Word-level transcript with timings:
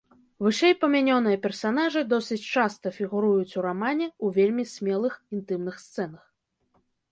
Вышэйпамянёныя 0.45 1.37
персанажы 1.43 2.01
досыць 2.13 2.39
часта 2.53 2.87
фігуруюць 2.97 3.51
ў 3.57 3.61
рамане 3.67 4.07
ў 4.23 4.27
вельмі 4.41 4.65
смелых 4.73 5.13
інтымных 5.37 5.75
сцэнах. 5.87 6.23